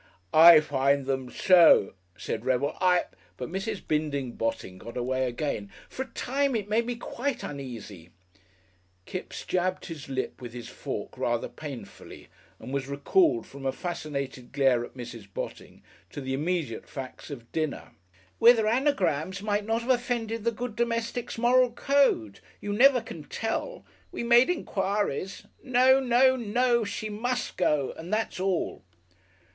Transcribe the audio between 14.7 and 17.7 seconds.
at Mrs. Botting to the immediate facts of